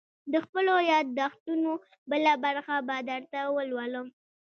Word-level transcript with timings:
_د 0.31 0.33
خپلو 0.45 0.73
ياد 0.91 1.07
دښتونو 1.19 1.71
بله 2.09 2.31
برخه 2.45 2.75
به 2.87 2.95
درته 3.09 3.39
ولولم. 3.55 4.07